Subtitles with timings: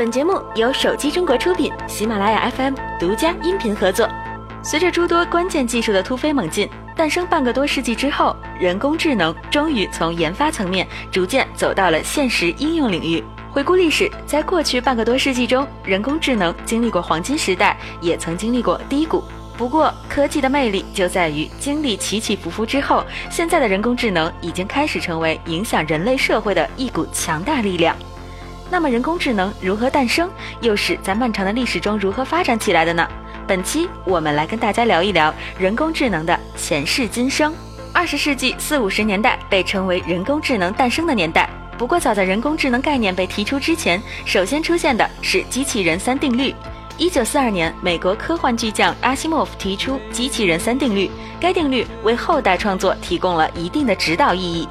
[0.00, 4.08] 本节目由手机中国出品，喜马拉雅 FM 独家音频合作。
[4.62, 13.22] 随着诸多关键技术的突飞猛进，诞生半个多世纪之后，人工智能终于从研发层面逐渐走到了现实应用领域。
[13.50, 19.22] 回顾历史，在过去半个多世纪中，人工智能经历过黄金时代，也曾经历过低谷。
[19.58, 27.94] 不过，科技的魅力就在于经历起起伏伏之后，现在的人工智能已经开始成为影响人类社会的一股强大力量。
[28.72, 33.06] 那么，人工智能如何诞生，又是在漫长的历史中如何发展起来的呢？
[33.44, 37.52] 本期我们来跟大家聊一聊人工智能的前世今生。
[37.92, 41.50] 二十世纪四五十年代被称为人工智能诞生的年代。
[41.76, 46.54] 不过，早在人工智能概念被提出之前，首先出现的是机器人三定律。
[46.96, 54.68] 一九四二年，美国科幻巨匠阿西莫夫提出机器人三定律，该定律为后代创作提供了一定的指导意义。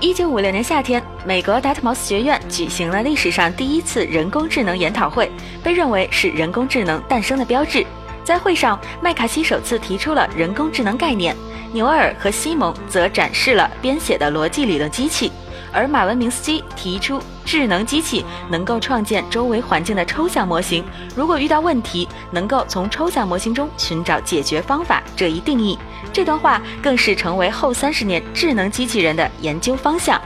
[0.00, 5.28] 一九五六年夏天，美国达特茅斯学院举行了历史上第一次人工智能研讨会，
[5.60, 7.84] 被认为是人工智能诞生的标志。
[8.22, 11.34] 在会上，麦卡锡首次提出了人工智能概念，
[11.72, 15.32] 纽尔和西蒙则展示了编写的逻辑理论机器。
[15.72, 20.84] 而马文明斯基提出，智能机器能够创建周围环境的抽象模型，
[21.16, 25.78] 如果遇到问题，能够从抽象模型中寻找解决方法这一定义。
[26.12, 30.20] 这段话更是成为后三十年智能机器人的研究方向。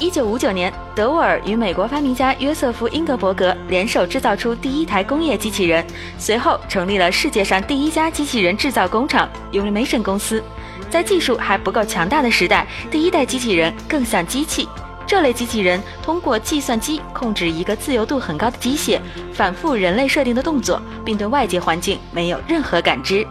[0.00, 5.86] 一九五九年，德沃尔与美国发明家约瑟夫·英格伯格联手制造出第一台工业机器人，
[6.18, 10.42] 随后成立了世界上第一家机器人制造工厂 ——Unimation 公司。
[10.90, 14.68] 在技术还不够强大的时代，第一代机器人更像机器。
[15.10, 19.00] 这类机器人通过计算机控制一个自由度很高的机械，
[19.34, 23.26] 反复人类设定的动作，并对外界环境没有任何感知。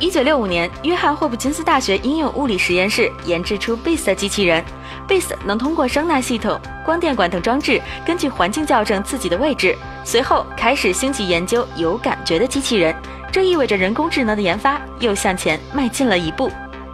[0.00, 4.64] 一九六五年，约翰霍普金斯大学应用物理实验室研制出 Beast 机器人。
[5.06, 9.78] BIS 能通过声纳系统、光电管等装置，根据环境校正自己的位置。
[10.02, 12.92] 随后开始兴起研究有感觉的机器人，
[13.30, 16.50] 这意味着人工智能的研发又向前迈进了一步。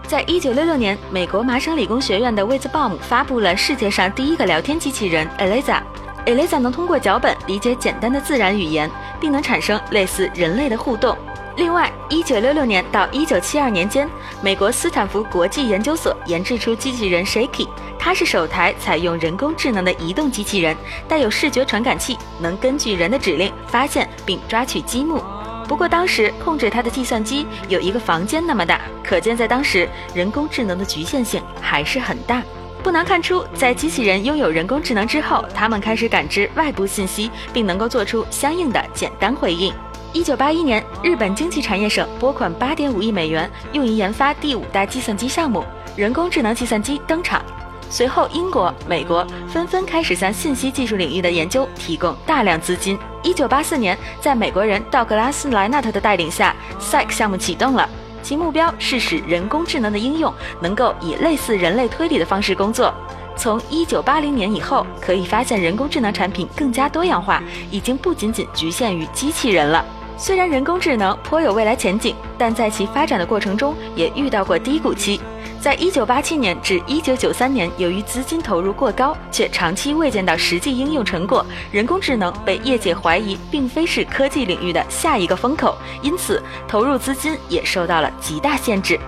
[0.08, 5.82] 在一九六六年，美国麻省理工学院的威兹鲍姆发布了世界上第一个聊天机器人 Eliza。
[6.24, 11.14] Eliza 能通过脚本理解简单的自然语言，并能产生类似人类的互动。
[11.56, 14.08] 另外，一九六六年到一九七二年间，
[14.40, 17.68] 美国斯坦福国际研究所研制出机器人 Shaky，
[17.98, 20.74] 它是首台采用人工智能的移动机器人，
[21.06, 25.22] 带有视觉传感器，能根据人的指令发现并抓取积木。
[25.68, 32.42] 不过当时控制它的计算机有一个房间那么大，可见在当时人工智能的局限性还是很大。
[32.82, 39.74] 不难看出，在机器人拥有人工智能之后，他们开始感知外部信息，并能够做出相应的简单回应。
[40.14, 45.62] 一九八一年，日本经济产业省拨款八点五亿美元，用于研发第五代计算机项目，
[45.96, 47.42] 人工智能计算机登场。
[47.90, 52.98] 随后，英国、美国纷纷开始向信息技术领域的研究提供大量资金。
[53.22, 57.88] 一九八四年，在美国人道格拉斯·莱纳特的带领下，Syc 项目启动了，
[58.22, 62.92] 其目标是使人工智能的应用能够以类似人类推理的方式工作。
[63.36, 69.84] 从一九八零年以后，可以发现人工智能产品更加多样化，已经不仅仅局限于机器人了。
[70.20, 75.20] 虽然人工智能颇有未来前景，但在其发展的过程中也遇到过低谷期。
[75.60, 88.98] 在一九八七年至一九九三年，由于资金投入过高，却长期未见到实际应用成果，人工智能被业界怀疑并非是科技领域的下一个风口，因此投入资金也受到了极大限制。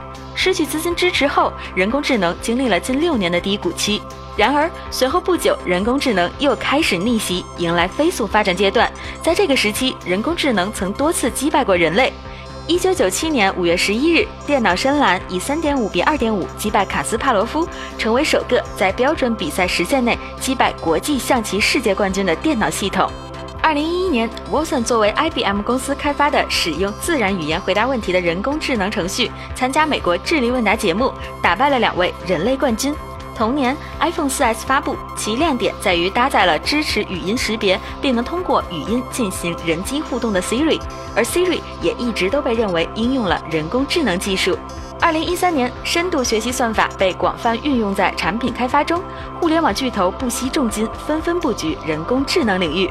[0.42, 4.00] 失去资金支持后，人工智能经历了近六年的低谷期。
[4.38, 8.90] 然而随后不久，人工智能又开始逆袭，迎来飞速发展阶段。
[9.22, 12.10] 在这个时期，人工智能曾多次击败过人类。
[12.66, 17.68] 一九九七年五月十一日，电脑深蓝以三点五比二点五击败卡斯帕罗夫，
[17.98, 23.12] 成为首个在标准比赛时限内击败国际象棋世界冠军的电脑系统。
[23.70, 32.92] 二零一一年，Watson 作为 IBM 公司开发的使用自然语言回答问题的人工智能程序，参加美国智力问答节目，打败了两位人类冠军。
[33.32, 40.80] 同年，iPhone 4S 发布，其亮点在于搭载了支持语音识别，并能通过语音进行人机互动的 Siri，
[41.14, 44.58] 而 Siri 也一直都被认为应用了人工智能技术。
[45.00, 49.00] 二零一三年，深度学习算法被广泛运用在产品开发中，
[49.40, 52.90] 互联网巨头不惜重金，纷纷布局人工智能领域。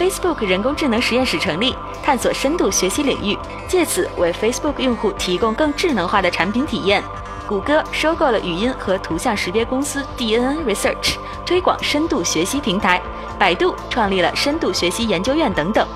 [0.00, 3.36] Facebook 人工智能实验室成立，探索深度学习领域，
[3.68, 7.04] 借此为 Facebook 用户提供更智能化的产品体验。
[7.46, 12.98] 谷歌收购了语音和图像识别公司 DNN Research，推广深度学习平台。
[13.38, 15.86] 百度创立了深度学习研究院等等。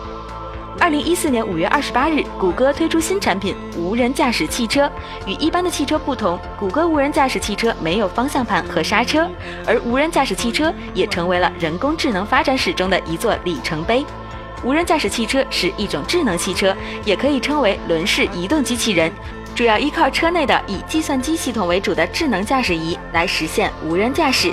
[0.80, 4.90] 二零一四年五月二十八日，谷歌推出新产品——无人驾驶汽车。
[5.26, 9.28] 与一般的汽车不同，谷歌无人驾驶汽车没有方向盘和刹车，
[9.66, 14.04] 而无人驾驶汽车也成为了人工智能发展史中的一座里程碑。
[14.62, 19.10] 无人驾驶汽车是一种智能汽车，也可以称为轮式移动机器人，
[19.54, 24.52] 主要依靠车内的以计算机系统为主的智能驾驶仪来实现无人驾驶。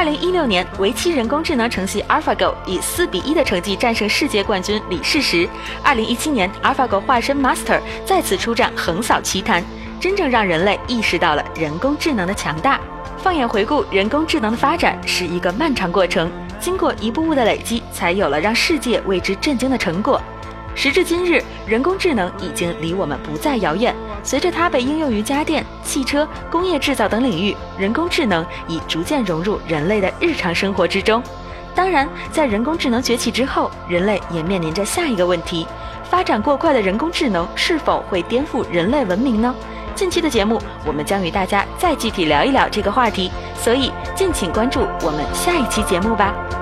[0.00, 5.46] 二零一六年，围棋人工智能程序 AlphaGo 以四比一的成绩战胜世界冠军李世石。
[5.82, 9.62] 二零一七年，AlphaGo 化身 Master 再次出战，横扫棋坛，
[10.00, 12.80] 真正让人类意识到了人工智能的强大。
[13.18, 16.32] 放眼回顾，人工智能的发展是一个漫长过程。
[16.58, 20.18] 经过一步步的累积，才有了让世界为之震惊的成果。
[20.74, 23.94] 时至今日，人工智能已经离我们不再遥远。
[24.22, 31.22] 随着它被应用于家电、汽车、工业制造等领域，人工智能已逐渐融入人类的日常生活之中。
[31.74, 35.66] 当然，在人工智能崛起之后，人类也面临着下一个问题：
[36.04, 39.54] 发展过快的人工智能是否会颠覆人类文明呢？
[39.94, 46.59] 近期的节目，我们将与大家再具体聊一聊这个话题，所以敬请关注我们下一期节目吧。